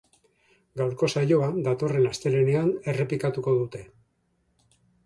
[0.81, 3.89] Gaurko saioa datorren astelehenean errepikatuko dute.